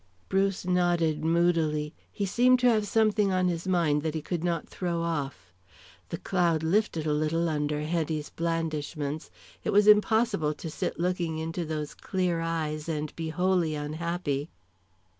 [0.29, 1.93] Bruce nodded moodily.
[2.11, 5.53] He seemed to have something on his mind that he could not throw off.
[6.09, 9.29] The cloud lifted a little under Hetty's blandishments;
[9.63, 14.49] it was impossible to sit looking into those clear eyes and be wholly unhappy.